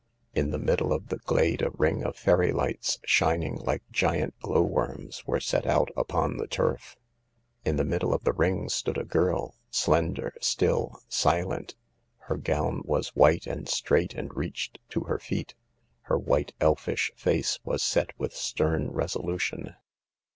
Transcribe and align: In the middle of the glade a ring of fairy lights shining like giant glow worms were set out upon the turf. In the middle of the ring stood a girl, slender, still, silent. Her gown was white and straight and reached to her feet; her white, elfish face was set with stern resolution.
In 0.33 0.49
the 0.49 0.57
middle 0.57 0.91
of 0.93 1.09
the 1.09 1.19
glade 1.19 1.61
a 1.61 1.69
ring 1.69 2.03
of 2.03 2.15
fairy 2.15 2.51
lights 2.51 2.97
shining 3.05 3.57
like 3.57 3.83
giant 3.91 4.33
glow 4.39 4.63
worms 4.63 5.23
were 5.27 5.39
set 5.39 5.67
out 5.67 5.89
upon 5.95 6.37
the 6.37 6.47
turf. 6.47 6.95
In 7.65 7.75
the 7.75 7.83
middle 7.83 8.11
of 8.11 8.23
the 8.23 8.33
ring 8.33 8.67
stood 8.67 8.97
a 8.97 9.03
girl, 9.05 9.53
slender, 9.69 10.33
still, 10.41 11.01
silent. 11.07 11.75
Her 12.21 12.37
gown 12.37 12.81
was 12.83 13.09
white 13.09 13.45
and 13.45 13.69
straight 13.69 14.15
and 14.15 14.35
reached 14.35 14.79
to 14.89 15.01
her 15.01 15.19
feet; 15.19 15.53
her 16.05 16.17
white, 16.17 16.55
elfish 16.59 17.11
face 17.15 17.59
was 17.63 17.83
set 17.83 18.09
with 18.17 18.33
stern 18.35 18.89
resolution. 18.89 19.75